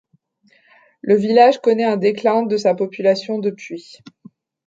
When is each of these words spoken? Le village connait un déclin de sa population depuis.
Le 1.01 1.15
village 1.15 1.61
connait 1.61 1.83
un 1.83 1.95
déclin 1.95 2.41
de 2.41 2.57
sa 2.57 2.73
population 2.73 3.37
depuis. 3.37 3.99